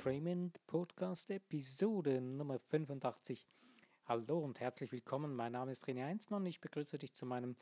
[0.00, 3.46] Entrainment Podcast Episode Nummer 85.
[4.06, 5.36] Hallo und herzlich willkommen.
[5.36, 6.46] Mein Name ist René Heinzmann.
[6.46, 7.54] Ich begrüße dich zu meinem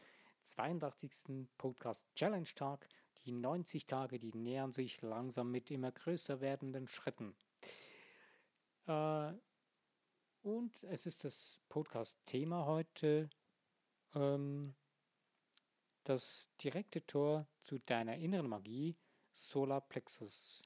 [0.45, 1.49] 82.
[1.57, 2.89] Podcast Challenge Tag.
[3.25, 7.35] Die 90 Tage, die nähern sich langsam mit immer größer werdenden Schritten.
[8.87, 9.33] Äh,
[10.43, 13.31] und es ist das Podcast-Thema heute.
[14.15, 14.77] Ähm,
[16.05, 18.97] das direkte Tor zu deiner inneren Magie,
[19.33, 20.63] Solar Plexus.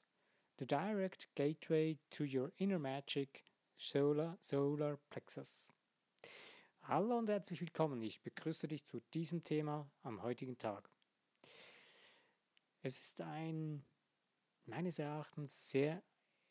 [0.59, 3.43] The direct gateway to your inner magic,
[3.75, 5.71] Solar, Solar Plexus.
[6.83, 8.03] Hallo und herzlich willkommen.
[8.03, 10.91] Ich begrüße dich zu diesem Thema am heutigen Tag.
[12.83, 13.83] Es ist ein
[14.65, 16.03] meines Erachtens sehr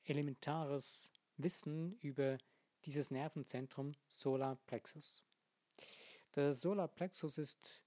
[0.02, 2.38] elementares Wissen über
[2.84, 5.22] dieses Nervenzentrum Solar Plexus.
[6.34, 7.80] Der Solar Plexus ist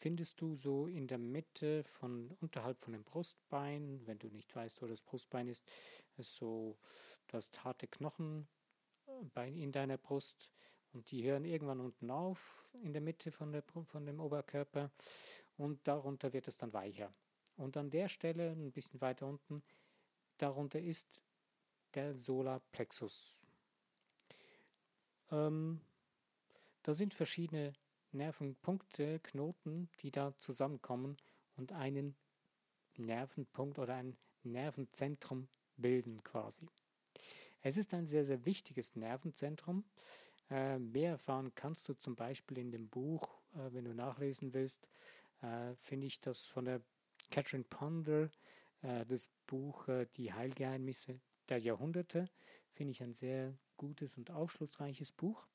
[0.00, 4.80] findest du so in der Mitte von unterhalb von dem Brustbein, wenn du nicht weißt,
[4.80, 5.62] wo das Brustbein ist,
[6.16, 6.78] ist so
[7.26, 8.46] das harte Knochenbein
[9.56, 10.50] in deiner Brust
[10.94, 14.90] und die hören irgendwann unten auf in der Mitte von, der, von dem Oberkörper
[15.58, 17.12] und darunter wird es dann weicher.
[17.58, 19.62] Und an der Stelle, ein bisschen weiter unten,
[20.38, 21.20] darunter ist
[21.92, 23.46] der Solarplexus.
[25.30, 25.82] Ähm,
[26.82, 27.74] da sind verschiedene
[28.12, 31.16] Nervenpunkte, Knoten, die da zusammenkommen
[31.56, 32.16] und einen
[32.96, 36.68] Nervenpunkt oder ein Nervenzentrum bilden quasi.
[37.62, 39.84] Es ist ein sehr, sehr wichtiges Nervenzentrum.
[40.50, 44.88] Äh, mehr erfahren kannst du zum Beispiel in dem Buch, äh, wenn du nachlesen willst,
[45.42, 46.80] äh, finde ich das von der
[47.30, 48.30] Catherine Ponder,
[48.82, 52.28] äh, das Buch äh, Die Heilgeheimnisse der Jahrhunderte,
[52.72, 55.46] finde ich ein sehr gutes und aufschlussreiches Buch.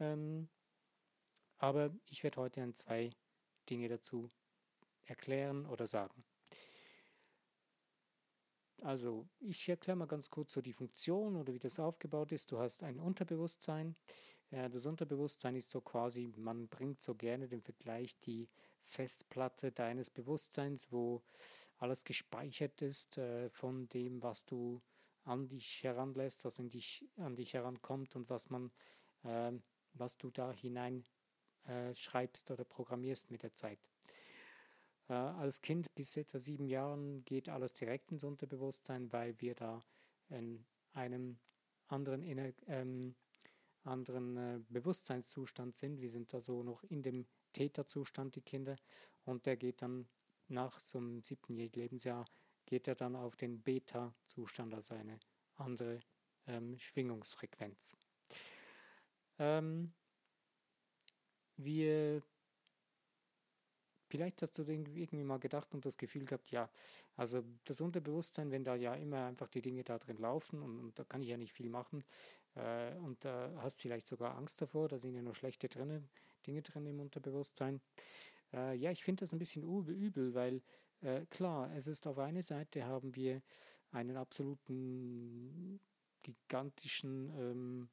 [0.00, 0.48] Ähm,
[1.62, 3.10] aber ich werde heute ein, zwei
[3.70, 4.28] Dinge dazu
[5.04, 6.24] erklären oder sagen.
[8.80, 12.50] Also, ich erkläre mal ganz kurz so die Funktion oder wie das aufgebaut ist.
[12.50, 13.94] Du hast ein Unterbewusstsein.
[14.50, 18.50] Das Unterbewusstsein ist so quasi, man bringt so gerne den Vergleich, die
[18.82, 21.22] Festplatte deines Bewusstseins, wo
[21.78, 24.82] alles gespeichert ist äh, von dem, was du
[25.22, 28.72] an dich heranlässt, was in dich, an dich herankommt und was man,
[29.22, 29.52] äh,
[29.94, 31.04] was du da hinein
[31.66, 33.78] äh, schreibst oder programmierst mit der Zeit.
[35.08, 39.84] Äh, als Kind bis etwa sieben Jahren geht alles direkt ins Unterbewusstsein, weil wir da
[40.28, 41.38] in einem
[41.88, 42.24] anderen,
[42.66, 43.14] ähm,
[43.84, 46.00] anderen äh, Bewusstseinszustand sind.
[46.00, 48.76] Wir sind da so noch in dem Täterzustand, die Kinder,
[49.24, 50.08] und der geht dann
[50.48, 52.26] nach einem siebten Lebensjahr,
[52.66, 55.18] geht er dann auf den Beta-Zustand, also eine
[55.56, 56.00] andere
[56.46, 57.96] ähm, Schwingungsfrequenz.
[59.38, 59.92] Ähm,
[61.56, 62.22] wir
[64.12, 66.68] Vielleicht hast du irgendwie mal gedacht und das Gefühl gehabt, ja,
[67.16, 70.98] also das Unterbewusstsein, wenn da ja immer einfach die Dinge da drin laufen und, und
[70.98, 72.04] da kann ich ja nicht viel machen
[72.54, 76.02] äh, und da äh, hast vielleicht sogar Angst davor, da sind ja nur schlechte drinne,
[76.46, 77.80] Dinge drin im Unterbewusstsein.
[78.52, 80.60] Äh, ja, ich finde das ein bisschen übel, weil
[81.00, 83.40] äh, klar, es ist auf einer Seite haben wir
[83.92, 85.80] einen absoluten
[86.22, 87.88] gigantischen ähm,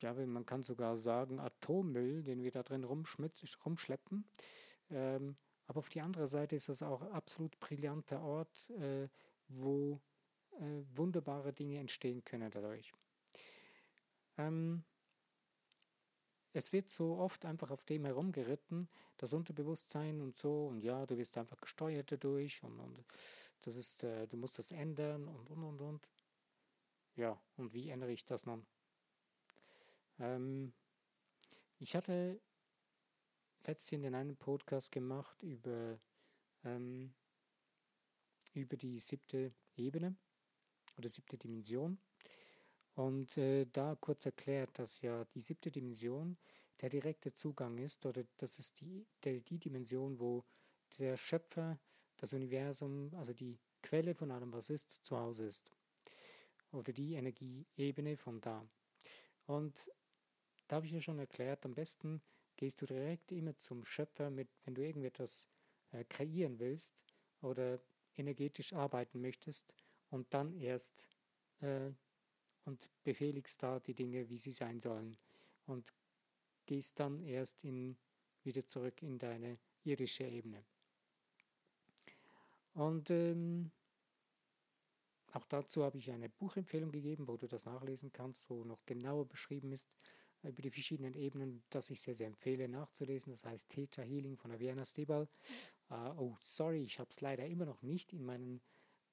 [0.00, 4.24] ja, man kann sogar sagen, Atommüll, den wir da drin rumschleppen.
[4.90, 9.08] Ähm, aber auf die andere Seite ist das auch ein absolut brillanter Ort, äh,
[9.48, 10.00] wo
[10.60, 12.92] äh, wunderbare Dinge entstehen können dadurch.
[14.38, 14.84] Ähm,
[16.52, 18.88] es wird so oft einfach auf dem herumgeritten,
[19.18, 23.04] das Unterbewusstsein und so, und ja, du wirst einfach gesteuert dadurch und, und
[23.62, 26.08] das ist, äh, du musst das ändern und und und und.
[27.16, 28.64] Ja, und wie ändere ich das nun?
[30.18, 30.72] Ähm,
[31.78, 32.40] ich hatte
[33.66, 35.98] letztens in einem Podcast gemacht über,
[36.64, 37.14] ähm,
[38.54, 40.16] über die siebte Ebene
[40.96, 41.98] oder siebte Dimension.
[42.94, 46.38] Und äh, da kurz erklärt, dass ja die siebte Dimension
[46.80, 50.44] der direkte Zugang ist, oder das ist die, der, die Dimension, wo
[50.98, 51.78] der Schöpfer,
[52.16, 55.70] das Universum, also die Quelle von allem, was ist, zu Hause ist.
[56.72, 58.66] Oder die Energieebene von da.
[59.46, 59.90] Und
[60.68, 62.22] da habe ich ja schon erklärt, am besten
[62.56, 65.48] gehst du direkt immer zum Schöpfer, mit, wenn du irgendetwas
[65.92, 67.02] äh, kreieren willst
[67.42, 67.80] oder
[68.16, 69.74] energetisch arbeiten möchtest
[70.10, 71.08] und dann erst
[71.60, 71.90] äh,
[72.64, 75.16] und befehligst da die Dinge, wie sie sein sollen
[75.66, 75.94] und
[76.66, 77.96] gehst dann erst in,
[78.42, 80.64] wieder zurück in deine irdische Ebene.
[82.74, 83.70] Und ähm,
[85.32, 89.26] auch dazu habe ich eine Buchempfehlung gegeben, wo du das nachlesen kannst, wo noch genauer
[89.26, 89.88] beschrieben ist,
[90.46, 93.32] über die verschiedenen Ebenen, das ich sehr, sehr empfehle nachzulesen.
[93.32, 95.28] Das heißt Theta Healing von Aviana Stebal.
[95.90, 98.60] Uh, oh, sorry, ich habe es leider immer noch nicht in meinen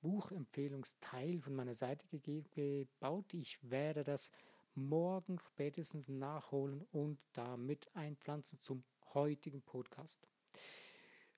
[0.02, 3.34] Buchempfehlungsteil von meiner Seite gebaut.
[3.34, 4.32] Ich werde das
[4.76, 8.84] morgen spätestens nachholen und damit einpflanzen zum
[9.14, 10.28] heutigen Podcast.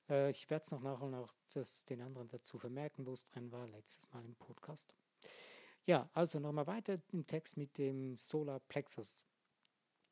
[0.09, 3.51] Äh, ich werde es noch nachholen, auch das, den anderen dazu vermerken, wo es drin
[3.51, 4.93] war, letztes Mal im Podcast.
[5.85, 9.25] Ja, also nochmal weiter im Text mit dem Solar Plexus.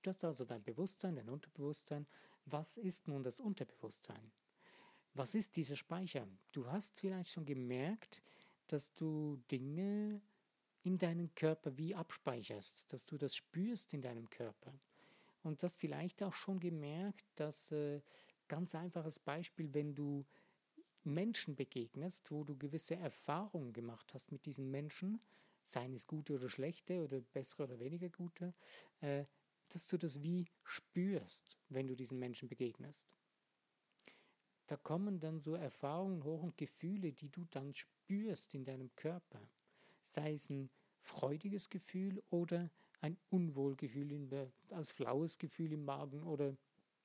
[0.03, 2.05] Du hast also dein Bewusstsein, dein Unterbewusstsein.
[2.45, 4.33] Was ist nun das Unterbewusstsein?
[5.13, 6.27] Was ist dieser Speicher?
[6.51, 8.21] Du hast vielleicht schon gemerkt,
[8.67, 10.21] dass du Dinge
[10.83, 14.73] in deinen Körper wie abspeicherst, dass du das spürst in deinem Körper.
[15.41, 18.01] Und das vielleicht auch schon gemerkt, dass äh,
[18.49, 20.25] ganz einfaches Beispiel, wenn du
[21.05, 25.21] Menschen begegnest, wo du gewisse Erfahrungen gemacht hast mit diesen Menschen,
[25.63, 28.53] seien es gute oder schlechte oder bessere oder weniger gute,
[28.99, 29.23] äh,
[29.75, 33.07] dass du das wie spürst, wenn du diesen Menschen begegnest.
[34.67, 39.41] Da kommen dann so Erfahrungen hoch und Gefühle, die du dann spürst in deinem Körper.
[40.03, 42.71] Sei es ein freudiges Gefühl oder
[43.01, 46.55] ein Unwohlgefühl, als flaues Gefühl im Magen oder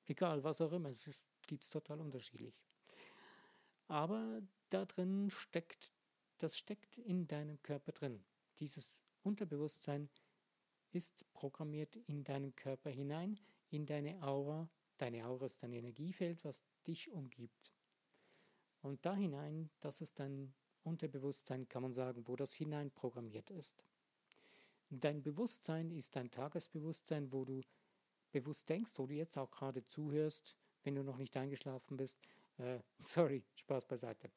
[0.05, 0.89] egal, was auch immer.
[0.89, 2.55] Es gibt es total unterschiedlich.
[3.87, 5.91] Aber da drin steckt,
[6.37, 8.23] das steckt in deinem Körper drin.
[8.59, 10.09] Dieses Unterbewusstsein
[10.91, 13.39] ist programmiert in deinen Körper hinein,
[13.69, 14.69] in deine Aura.
[14.97, 17.71] Deine Aura ist dein Energiefeld, was dich umgibt.
[18.81, 20.53] Und da hinein, das ist dein
[20.83, 23.83] Unterbewusstsein, kann man sagen, wo das hinein programmiert ist.
[24.89, 27.61] Dein Bewusstsein ist dein Tagesbewusstsein, wo du
[28.31, 32.17] bewusst denkst, wo du jetzt auch gerade zuhörst, wenn du noch nicht eingeschlafen bist.
[32.57, 34.31] Äh, sorry, Spaß beiseite.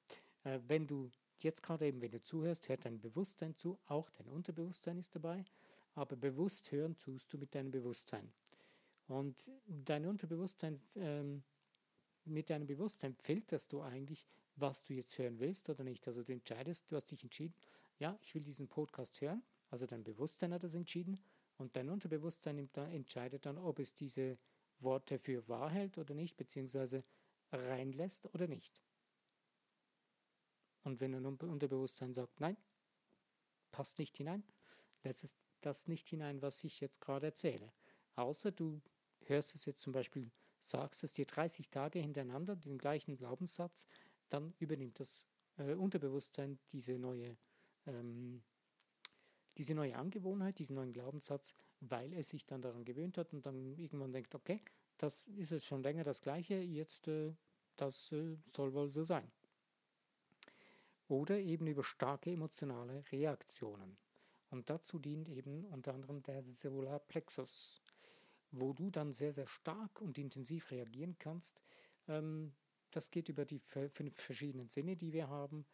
[0.45, 4.29] Äh, wenn du jetzt gerade eben, wenn du zuhörst, hört dein Bewusstsein zu, auch dein
[4.29, 5.45] Unterbewusstsein ist dabei,
[5.95, 8.33] aber bewusst hören tust du mit deinem Bewusstsein.
[9.09, 11.43] Und dein Unterbewusstsein, ähm,
[12.25, 16.07] mit deinem Bewusstsein filterst du eigentlich, was du jetzt hören willst oder nicht.
[16.07, 17.55] Also du entscheidest, du hast dich entschieden,
[17.99, 21.23] ja, ich will diesen Podcast hören, also dein Bewusstsein hat das entschieden
[21.57, 24.39] und dein Unterbewusstsein entscheidet dann, ob es diese
[24.81, 27.05] Worte für wahr hält oder nicht, beziehungsweise
[27.53, 28.81] reinlässt oder nicht.
[30.85, 32.57] Und wenn ein Unterbewusstsein sagt, nein,
[33.71, 34.43] passt nicht hinein,
[35.05, 35.37] lässt es
[35.67, 37.73] das nicht hinein, was ich jetzt gerade erzähle.
[38.17, 38.81] Außer du
[39.27, 43.87] hörst es jetzt zum Beispiel, sagst es dir 30 Tage hintereinander, den gleichen Glaubenssatz,
[44.29, 45.25] dann übernimmt das
[45.59, 47.37] äh, Unterbewusstsein diese neue,
[47.87, 48.43] ähm,
[49.57, 53.77] diese neue Angewohnheit, diesen neuen Glaubenssatz, weil es sich dann daran gewöhnt hat und dann
[53.79, 54.61] irgendwann denkt, okay,
[54.99, 57.35] das ist jetzt schon länger das Gleiche, jetzt äh,
[57.77, 59.31] das äh, soll wohl so sein.
[61.09, 63.99] Oder eben über starke emotionale Reaktionen.
[64.53, 67.81] Und dazu dient eben unter anderem der Solarplexus,
[68.51, 71.59] wo du dann sehr, sehr stark und intensiv reagieren kannst.
[72.07, 72.53] Ähm,
[72.91, 75.65] das geht über die fünf verschiedenen Sinne, die wir haben.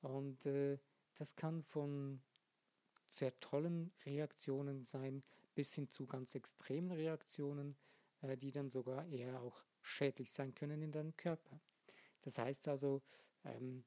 [0.00, 0.78] Und äh,
[1.16, 2.22] das kann von
[3.10, 5.24] sehr tollen Reaktionen sein
[5.56, 7.76] bis hin zu ganz extremen Reaktionen,
[8.22, 11.60] äh, die dann sogar eher auch schädlich sein können in deinem Körper.
[12.22, 13.02] Das heißt also,
[13.44, 13.82] ähm,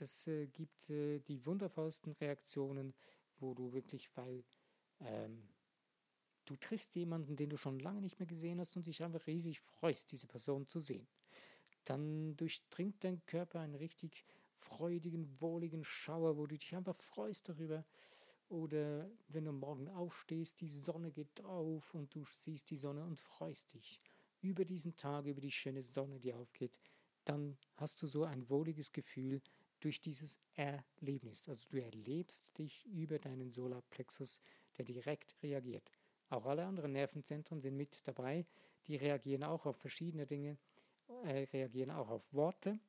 [0.00, 2.94] das äh, gibt äh, die wundervollsten Reaktionen,
[3.38, 4.44] wo du wirklich, weil
[5.00, 5.48] ähm,
[6.44, 9.60] du triffst jemanden, den du schon lange nicht mehr gesehen hast und dich einfach riesig
[9.60, 11.06] freust, diese Person zu sehen.
[11.84, 17.84] Dann durchdringt dein Körper einen richtig freudigen, wohligen Schauer, wo du dich einfach freust darüber.
[18.48, 23.20] Oder wenn du morgen aufstehst, die Sonne geht auf und du siehst die Sonne und
[23.20, 24.00] freust dich
[24.40, 26.78] über diesen Tag, über die schöne Sonne, die aufgeht,
[27.24, 29.42] dann hast du so ein wohliges Gefühl,
[29.86, 31.48] durch dieses Erlebnis.
[31.48, 34.40] Also du erlebst dich über deinen Solarplexus,
[34.76, 35.92] der direkt reagiert.
[36.28, 38.46] Auch alle anderen Nervenzentren sind mit dabei,
[38.88, 40.58] die reagieren auch auf verschiedene Dinge,
[41.22, 42.80] äh, reagieren auch auf Worte.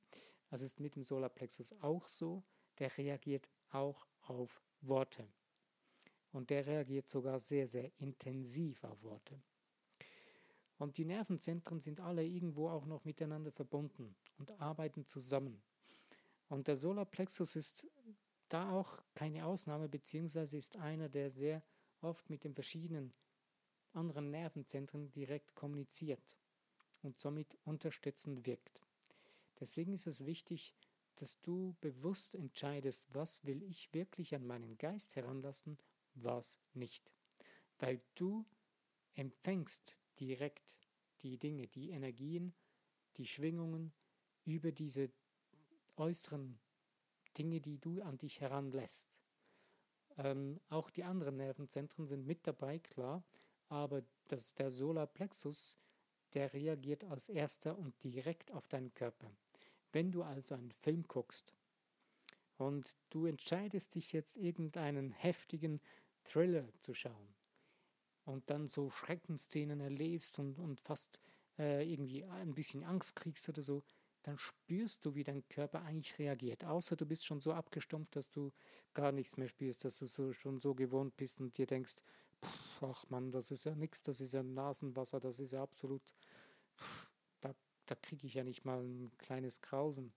[0.50, 2.44] Also ist mit dem Solarplexus auch so,
[2.80, 5.28] der reagiert auch auf Worte.
[6.32, 9.40] Und der reagiert sogar sehr, sehr intensiv auf Worte.
[10.80, 15.62] Und die Nervenzentren sind alle irgendwo auch noch miteinander verbunden und arbeiten zusammen.
[16.50, 17.88] Und der Solarplexus ist
[18.50, 21.62] da auch keine Ausnahme, beziehungsweise ist einer, der sehr
[22.02, 23.14] oft mit den verschiedenen
[23.94, 26.38] anderen Nervenzentren direkt kommuniziert
[27.02, 28.82] und somit unterstützend wirkt.
[29.60, 30.74] Deswegen ist es wichtig,
[31.16, 35.80] dass du bewusst entscheidest, was will ich wirklich an meinen Geist heranlassen,
[36.14, 37.12] was nicht.
[37.80, 38.46] Weil du
[39.16, 40.78] empfängst direkt
[41.22, 42.54] die Dinge, die Energien,
[43.18, 43.94] die Schwingungen
[44.46, 45.12] über diese
[45.98, 46.60] äußeren
[47.38, 49.20] Dinge, die du an dich heranlässt.
[50.18, 53.24] Ähm, auch die anderen Nervenzentren sind mit dabei, klar,
[53.70, 55.78] aber das, der Solarplexus,
[56.34, 59.32] der reagiert als erster und direkt auf deinen Körper.
[59.92, 61.54] Wenn du also einen Film guckst
[62.58, 65.80] und du entscheidest dich jetzt irgendeinen heftigen
[66.24, 67.36] Thriller zu schauen
[68.26, 71.20] und dann so Schreckensszenen erlebst und, und fast
[71.58, 73.84] äh, irgendwie ein bisschen Angst kriegst oder so,
[74.28, 76.66] dann spürst du, wie dein Körper eigentlich reagiert.
[76.66, 78.52] Außer du bist schon so abgestumpft, dass du
[78.94, 81.96] gar nichts mehr spürst, dass du so, schon so gewohnt bist und dir denkst,
[82.44, 86.02] pff, ach Mann, das ist ja nichts, das ist ja Nasenwasser, das ist ja absolut,
[86.76, 87.56] pff, da,
[87.86, 90.12] da kriege ich ja nicht mal ein kleines Grausen.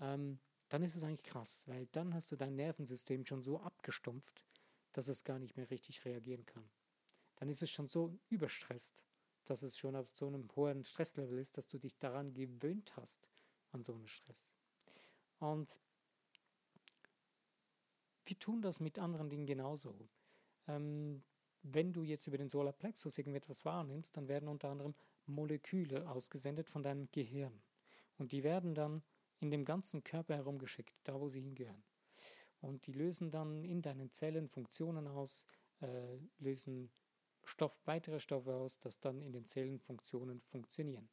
[0.00, 0.38] Ähm,
[0.70, 4.46] dann ist es eigentlich krass, weil dann hast du dein Nervensystem schon so abgestumpft,
[4.94, 6.70] dass es gar nicht mehr richtig reagieren kann.
[7.36, 9.04] Dann ist es schon so überstresst,
[9.44, 13.28] dass es schon auf so einem hohen Stresslevel ist, dass du dich daran gewöhnt hast,
[13.72, 14.54] an so einen Stress.
[15.38, 15.80] Und
[18.26, 19.94] wir tun das mit anderen Dingen genauso.
[20.66, 21.22] Ähm,
[21.62, 24.94] wenn du jetzt über den Solarplexus irgendetwas wahrnimmst, dann werden unter anderem
[25.26, 27.62] Moleküle ausgesendet von deinem Gehirn.
[28.18, 29.02] Und die werden dann
[29.40, 31.82] in dem ganzen Körper herumgeschickt, da wo sie hingehören.
[32.60, 35.46] Und die lösen dann in deinen Zellen Funktionen aus,
[35.80, 36.90] äh, lösen
[37.48, 41.08] Stoff, weitere Stoffe aus, dass dann in den Zellenfunktionen funktionieren.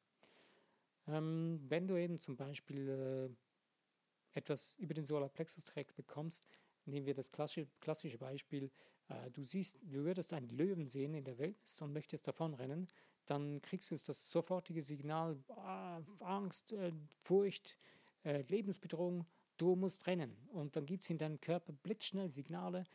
[1.07, 6.47] Ähm, wenn du eben zum Beispiel äh, etwas über den Solarplexus-Trakt bekommst,
[6.85, 8.71] nehmen wir das klassische, klassische Beispiel,
[9.09, 12.87] äh, du siehst, du würdest einen Löwen sehen in der Wildnis und möchtest davonrennen,
[13.25, 17.77] dann kriegst du das sofortige Signal, äh, Angst, äh, Furcht,
[18.23, 19.25] äh, Lebensbedrohung,
[19.57, 20.35] du musst rennen.
[20.51, 22.85] Und dann gibt es in deinem Körper blitzschnell Signale,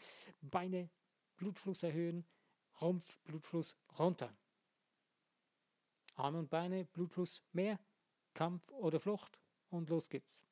[0.42, 0.90] Beine,
[1.36, 2.24] Blutfluss erhöhen,
[2.80, 4.36] Rumpf, Blutfluss runter.
[6.14, 7.78] Arme und Beine, Blutfluss mehr,
[8.34, 9.38] Kampf oder Flucht
[9.70, 10.44] und los geht's.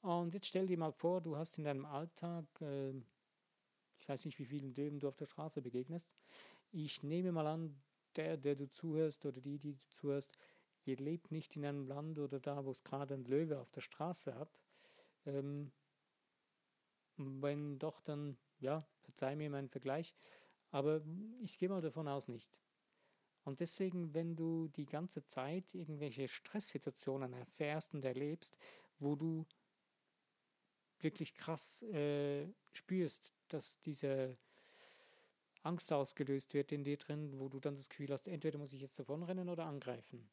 [0.00, 2.90] Und jetzt stell dir mal vor, du hast in deinem Alltag, äh,
[3.98, 6.10] ich weiß nicht, wie vielen Löwen du auf der Straße begegnest.
[6.72, 7.80] Ich nehme mal an,
[8.16, 10.36] der, der du zuhörst oder die, die du zuhörst,
[10.84, 13.80] ihr lebt nicht in einem Land oder da, wo es gerade ein Löwe auf der
[13.80, 14.60] Straße hat.
[15.24, 15.70] Ähm,
[17.16, 20.14] wenn doch, dann, ja, verzeih mir meinen Vergleich,
[20.72, 21.02] aber
[21.40, 22.60] ich gehe mal davon aus nicht.
[23.44, 28.56] Und deswegen, wenn du die ganze Zeit irgendwelche Stresssituationen erfährst und erlebst,
[28.98, 29.46] wo du
[31.00, 34.36] wirklich krass äh, spürst, dass diese
[35.62, 38.80] Angst ausgelöst wird in dir drin, wo du dann das Gefühl hast, entweder muss ich
[38.80, 40.30] jetzt davonrennen oder angreifen.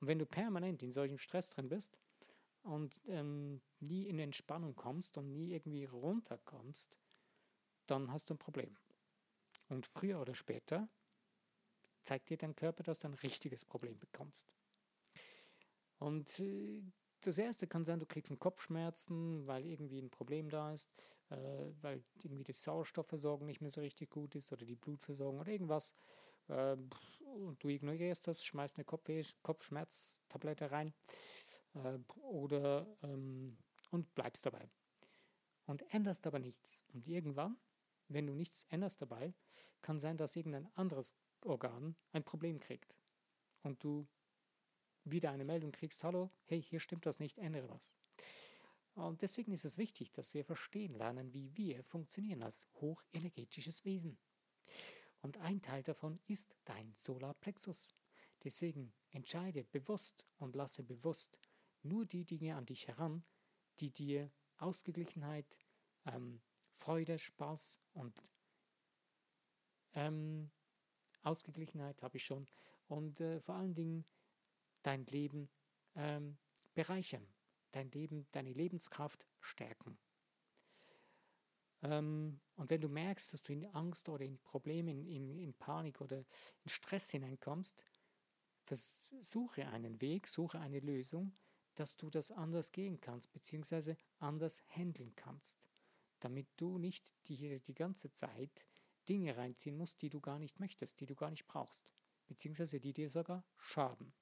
[0.00, 1.98] Und wenn du permanent in solchem Stress drin bist
[2.62, 6.96] und ähm, nie in Entspannung kommst und nie irgendwie runterkommst,
[7.86, 8.76] dann hast du ein Problem.
[9.70, 10.88] Und früher oder später
[12.02, 14.52] zeigt dir dein Körper, dass du ein richtiges Problem bekommst.
[15.98, 16.82] Und äh,
[17.20, 20.90] das erste kann sein, du kriegst einen Kopfschmerzen, weil irgendwie ein Problem da ist,
[21.28, 21.36] äh,
[21.82, 25.94] weil irgendwie die Sauerstoffversorgung nicht mehr so richtig gut ist oder die Blutversorgung oder irgendwas.
[26.48, 26.76] Äh,
[27.34, 28.86] und du ignorierst das, schmeißt eine
[29.42, 30.94] Kopfschmerztablette rein
[31.74, 33.56] äh, oder ähm,
[33.90, 34.68] und bleibst dabei.
[35.66, 36.82] Und änderst aber nichts.
[36.92, 37.56] Und irgendwann
[38.10, 39.34] wenn du nichts änderst dabei,
[39.82, 42.94] kann sein, dass irgendein anderes Organ ein Problem kriegt.
[43.62, 44.06] Und du
[45.04, 47.94] wieder eine Meldung kriegst, hallo, hey, hier stimmt das nicht, ändere was.
[48.94, 54.18] Und deswegen ist es wichtig, dass wir verstehen lernen, wie wir funktionieren als hochenergetisches Wesen.
[55.22, 57.88] Und ein Teil davon ist dein Solarplexus.
[58.42, 61.38] Deswegen entscheide bewusst und lasse bewusst
[61.82, 63.24] nur die Dinge an dich heran,
[63.78, 65.58] die dir Ausgeglichenheit,
[66.06, 66.42] ähm,
[66.80, 68.14] Freude, Spaß und
[69.92, 70.50] ähm,
[71.22, 72.46] Ausgeglichenheit habe ich schon.
[72.88, 74.06] Und äh, vor allen Dingen
[74.82, 75.50] dein Leben
[75.94, 76.38] ähm,
[76.74, 77.26] bereichern,
[77.72, 79.98] dein Leben, deine Lebenskraft stärken.
[81.82, 85.52] Ähm, und wenn du merkst, dass du in Angst oder in Probleme, in, in, in
[85.52, 87.76] Panik oder in Stress hineinkommst,
[88.64, 91.36] versuche einen Weg, suche eine Lösung,
[91.74, 95.68] dass du das anders gehen kannst, beziehungsweise anders handeln kannst
[96.20, 98.66] damit du nicht die, die ganze Zeit
[99.08, 101.90] Dinge reinziehen musst, die du gar nicht möchtest, die du gar nicht brauchst,
[102.28, 104.12] beziehungsweise die dir sogar schaden.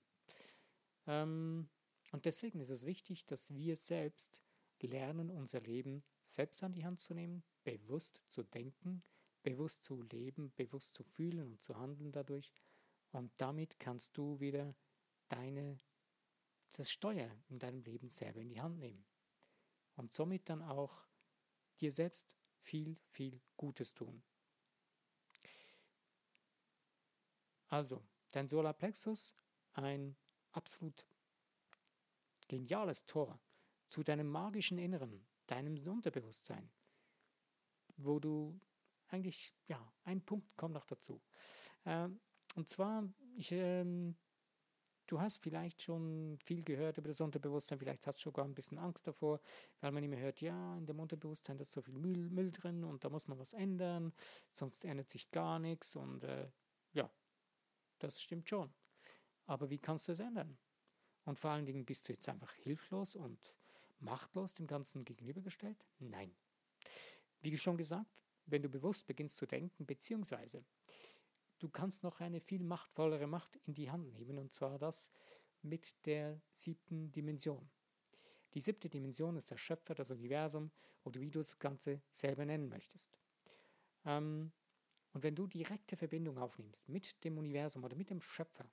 [1.06, 1.68] Ähm,
[2.12, 4.42] und deswegen ist es wichtig, dass wir selbst
[4.80, 9.02] lernen, unser Leben selbst an die Hand zu nehmen, bewusst zu denken,
[9.42, 12.52] bewusst zu leben, bewusst zu fühlen und zu handeln dadurch.
[13.10, 14.74] Und damit kannst du wieder
[15.28, 15.78] deine,
[16.72, 19.04] das Steuer in deinem Leben selber in die Hand nehmen.
[19.96, 21.06] Und somit dann auch
[21.80, 22.28] dir selbst
[22.60, 24.22] viel, viel Gutes tun.
[27.68, 29.34] Also, dein Solarplexus,
[29.74, 30.16] ein
[30.52, 31.06] absolut
[32.48, 33.40] geniales Tor
[33.88, 36.70] zu deinem magischen Inneren, deinem Unterbewusstsein,
[37.96, 38.60] wo du
[39.08, 41.22] eigentlich, ja, ein Punkt kommt noch dazu.
[41.84, 42.20] Ähm,
[42.54, 44.16] und zwar, ich ähm,
[45.08, 48.78] du hast vielleicht schon viel gehört über das Unterbewusstsein, vielleicht hast du sogar ein bisschen
[48.78, 49.40] Angst davor,
[49.80, 53.04] weil man immer hört, ja, in dem Unterbewusstsein ist so viel Müll, Müll drin und
[53.04, 54.12] da muss man was ändern,
[54.52, 56.48] sonst ändert sich gar nichts und äh,
[56.92, 57.10] ja,
[57.98, 58.72] das stimmt schon.
[59.46, 60.58] Aber wie kannst du es ändern?
[61.24, 63.54] Und vor allen Dingen bist du jetzt einfach hilflos und
[63.98, 65.84] machtlos dem Ganzen gegenübergestellt?
[65.98, 66.34] Nein.
[67.40, 70.64] Wie schon gesagt, wenn du bewusst beginnst zu denken, beziehungsweise
[71.58, 75.10] du kannst noch eine viel machtvollere Macht in die Hand nehmen, und zwar das
[75.62, 77.68] mit der siebten Dimension.
[78.54, 80.70] Die siebte Dimension ist der Schöpfer, das Universum
[81.04, 83.18] oder wie du das Ganze selber nennen möchtest.
[84.04, 84.52] Ähm,
[85.12, 88.70] und wenn du direkte Verbindung aufnimmst mit dem Universum oder mit dem Schöpfer,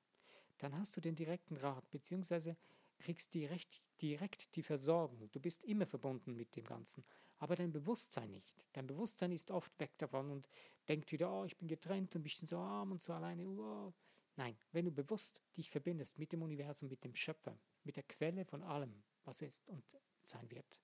[0.58, 2.56] dann hast du den direkten Rat, beziehungsweise
[2.98, 5.30] kriegst direkt, direkt die Versorgung.
[5.32, 7.04] Du bist immer verbunden mit dem Ganzen,
[7.38, 8.68] aber dein Bewusstsein nicht.
[8.74, 10.48] Dein Bewusstsein ist oft weg davon und
[10.88, 13.48] denkt wieder, oh, ich bin getrennt und bin so arm und so alleine.
[13.48, 13.94] Oh.
[14.36, 18.46] Nein, wenn du bewusst dich verbindest mit dem Universum, mit dem Schöpfer, mit der Quelle
[18.46, 19.84] von allem, was ist und
[20.22, 20.82] sein wird,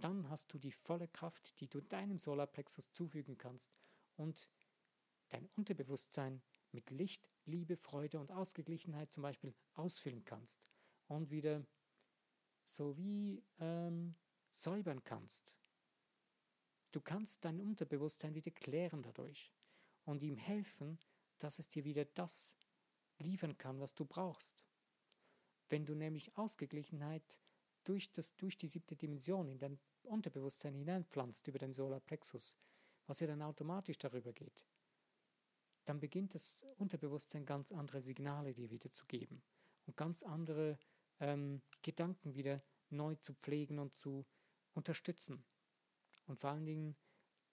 [0.00, 3.74] dann hast du die volle Kraft, die du deinem Solarplexus zufügen kannst
[4.16, 4.48] und
[5.30, 10.68] dein Unterbewusstsein mit Licht, Liebe, Freude und Ausgeglichenheit zum Beispiel ausfüllen kannst
[11.08, 11.66] und wieder
[12.64, 14.14] so wie ähm,
[14.52, 15.54] säubern kannst.
[16.90, 19.52] Du kannst dein Unterbewusstsein wieder klären dadurch
[20.04, 20.98] und ihm helfen,
[21.38, 22.56] dass es dir wieder das
[23.18, 24.64] liefern kann, was du brauchst.
[25.68, 27.38] Wenn du nämlich Ausgeglichenheit
[27.84, 32.56] durch, das, durch die siebte Dimension in dein Unterbewusstsein hineinpflanzt über den Solarplexus,
[33.06, 34.64] was ja dann automatisch darüber geht,
[35.84, 39.42] dann beginnt das Unterbewusstsein ganz andere Signale dir wieder zu geben
[39.86, 40.78] und ganz andere
[41.20, 44.26] ähm, Gedanken wieder neu zu pflegen und zu
[44.72, 45.44] unterstützen.
[46.26, 46.96] Und vor allen Dingen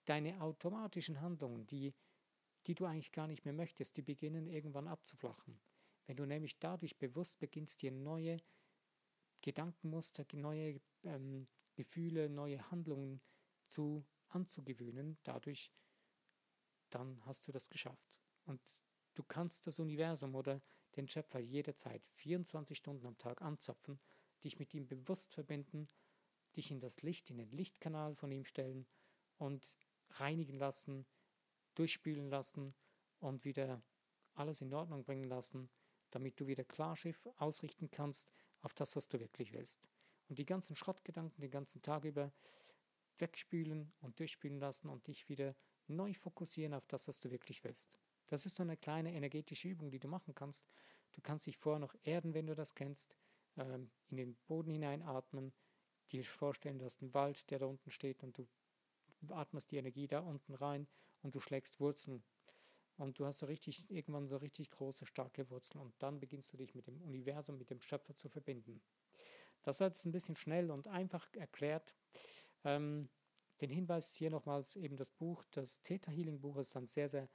[0.04, 1.94] deine automatischen Handlungen, die,
[2.66, 5.60] die du eigentlich gar nicht mehr möchtest, die beginnen irgendwann abzuflachen.
[6.06, 8.38] Wenn du nämlich dadurch bewusst beginnst, dir neue
[9.42, 13.20] Gedankenmuster, neue ähm, Gefühle, neue Handlungen
[13.66, 15.72] zu anzugewöhnen, dadurch,
[16.90, 18.20] dann hast du das geschafft.
[18.44, 18.60] Und
[19.14, 20.62] du kannst das Universum oder
[20.96, 24.00] den Schöpfer jederzeit 24 Stunden am Tag anzapfen,
[24.44, 25.88] dich mit ihm bewusst verbinden,
[26.56, 28.86] dich in das Licht, in den Lichtkanal von ihm stellen
[29.38, 29.76] und
[30.10, 31.06] reinigen lassen,
[31.74, 32.74] durchspülen lassen
[33.20, 33.82] und wieder
[34.34, 35.70] alles in Ordnung bringen lassen,
[36.10, 38.32] damit du wieder Klarschiff ausrichten kannst
[38.62, 39.88] auf das, was du wirklich willst.
[40.28, 42.32] Und die ganzen Schrottgedanken den ganzen Tag über
[43.18, 45.54] wegspülen und durchspülen lassen und dich wieder
[45.86, 47.98] neu fokussieren auf das, was du wirklich willst.
[48.26, 50.66] Das ist so eine kleine energetische Übung, die du machen kannst.
[51.12, 53.16] Du kannst dich vorher noch erden, wenn du das kennst,
[53.56, 55.52] ähm, in den Boden hineinatmen,
[56.12, 58.46] dir vorstellen, du hast einen Wald, der da unten steht und du
[59.30, 60.86] atmest die Energie da unten rein
[61.22, 62.22] und du schlägst Wurzeln.
[62.98, 66.56] Und du hast so richtig, irgendwann so richtig große, starke Wurzeln und dann beginnst du
[66.56, 68.80] dich mit dem Universum, mit dem Schöpfer zu verbinden.
[69.62, 71.94] Das war jetzt ein bisschen schnell und einfach erklärt.
[72.64, 73.10] Ähm,
[73.60, 77.28] den Hinweis hier nochmals eben das Buch, das Theta Healing Buch ist ein sehr, sehr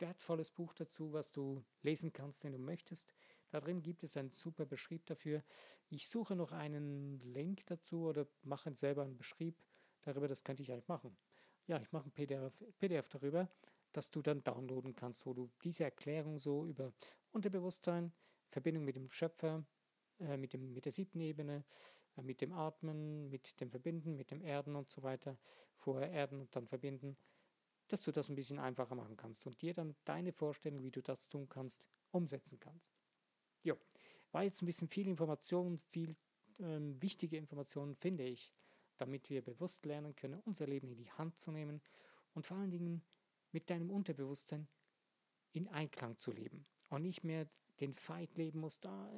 [0.00, 3.14] wertvolles Buch dazu, was du lesen kannst, wenn du möchtest.
[3.50, 5.42] Da drin gibt es einen super Beschrieb dafür.
[5.88, 9.62] Ich suche noch einen Link dazu oder mache selber einen Beschrieb
[10.02, 10.28] darüber.
[10.28, 11.16] Das könnte ich eigentlich machen.
[11.66, 13.48] Ja, ich mache ein PDF, PDF darüber,
[13.92, 16.92] dass du dann downloaden kannst, wo du diese Erklärung so über
[17.30, 18.12] Unterbewusstsein,
[18.48, 19.64] Verbindung mit dem Schöpfer,
[20.20, 21.64] äh, mit, dem, mit der siebten Ebene,
[22.16, 25.38] äh, mit dem Atmen, mit dem Verbinden, mit dem Erden und so weiter,
[25.76, 27.16] vorher erden und dann verbinden,
[27.92, 31.02] dass du das ein bisschen einfacher machen kannst und dir dann deine Vorstellung, wie du
[31.02, 32.92] das tun kannst, umsetzen kannst.
[33.62, 33.74] Ja,
[34.32, 36.16] war jetzt ein bisschen viel Information, viel
[36.58, 38.52] ähm, wichtige Informationen, finde ich,
[38.96, 41.80] damit wir bewusst lernen können, unser Leben in die Hand zu nehmen
[42.34, 43.02] und vor allen Dingen
[43.52, 44.68] mit deinem Unterbewusstsein
[45.52, 47.48] in Einklang zu leben und nicht mehr
[47.80, 49.10] den Fight leben musst, ah,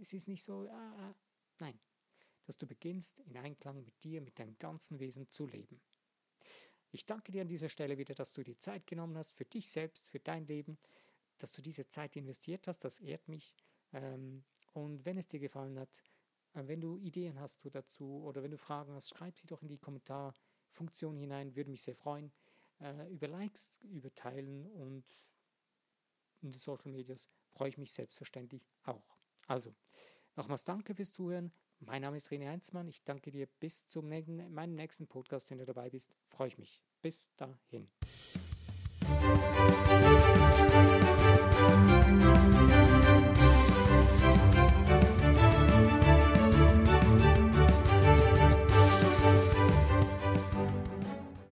[0.00, 1.14] es ist nicht so, ah, ah.
[1.58, 1.78] nein,
[2.44, 5.80] dass du beginnst in Einklang mit dir, mit deinem ganzen Wesen zu leben.
[6.92, 9.68] Ich danke dir an dieser Stelle wieder, dass du die Zeit genommen hast für dich
[9.70, 10.78] selbst, für dein Leben,
[11.38, 13.54] dass du diese Zeit investiert hast, das ehrt mich.
[13.92, 16.02] Ähm, und wenn es dir gefallen hat,
[16.52, 19.68] äh, wenn du Ideen hast dazu oder wenn du Fragen hast, schreib sie doch in
[19.68, 22.30] die Kommentarfunktion hinein, würde mich sehr freuen.
[22.78, 25.04] Äh, über Likes, über Teilen und
[26.42, 29.16] in den Social Medias freue ich mich selbstverständlich auch.
[29.46, 29.74] Also,
[30.36, 31.52] nochmals danke fürs Zuhören.
[31.84, 32.86] Mein Name ist René Heinzmann.
[32.88, 36.14] Ich danke dir bis zum nächsten, meinem nächsten Podcast, wenn du dabei bist.
[36.28, 36.80] Freue ich mich.
[37.00, 37.90] Bis dahin.